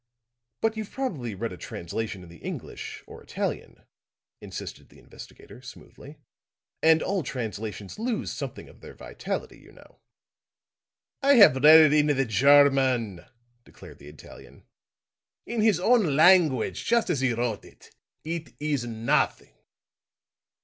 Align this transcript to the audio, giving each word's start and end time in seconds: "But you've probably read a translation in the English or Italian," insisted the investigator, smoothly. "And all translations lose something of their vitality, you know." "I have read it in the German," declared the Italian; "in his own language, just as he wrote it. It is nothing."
"But 0.61 0.77
you've 0.77 0.89
probably 0.89 1.35
read 1.35 1.51
a 1.53 1.57
translation 1.57 2.23
in 2.23 2.29
the 2.29 2.39
English 2.39 3.03
or 3.05 3.21
Italian," 3.21 3.85
insisted 4.41 4.89
the 4.89 4.97
investigator, 4.97 5.61
smoothly. 5.61 6.17
"And 6.81 7.03
all 7.03 7.21
translations 7.21 7.99
lose 7.99 8.31
something 8.31 8.67
of 8.67 8.81
their 8.81 8.95
vitality, 8.95 9.59
you 9.59 9.71
know." 9.73 9.99
"I 11.21 11.35
have 11.35 11.53
read 11.53 11.93
it 11.93 11.93
in 11.93 12.07
the 12.07 12.25
German," 12.25 13.25
declared 13.63 13.99
the 13.99 14.09
Italian; 14.09 14.63
"in 15.45 15.61
his 15.61 15.79
own 15.79 16.15
language, 16.15 16.83
just 16.85 17.11
as 17.11 17.19
he 17.19 17.33
wrote 17.33 17.63
it. 17.63 17.91
It 18.23 18.55
is 18.59 18.83
nothing." 18.85 19.53